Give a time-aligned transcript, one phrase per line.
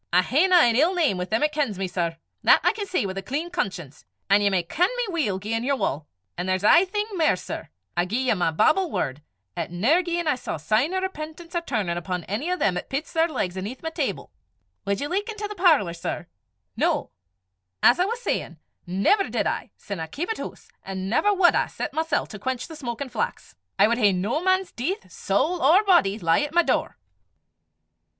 [0.11, 3.05] I haena an ill name wi' them 'at kens me, sir; that I can say
[3.05, 6.07] wi' a clean conscience; an' ye may ken me weel gien ye wull.
[6.39, 9.21] An' there's jist ae thing mair, sir: I gie ye my Bible word,
[9.55, 12.89] 'at never, gien I saw sign o' repentance or turnin' upo' ane o' them 'at
[12.89, 14.31] pits their legs aneth my table
[14.87, 16.25] Wad ye luik intil the parlour, sir?
[16.75, 17.11] No!
[17.83, 18.57] as I was sayin',
[18.87, 22.67] never did I, sin I keepit hoose, an' never wad I set mysel' to quench
[22.67, 26.63] the smokin' flax; I wad hae no man's deith, sowl or body, lie at my
[26.63, 26.97] door."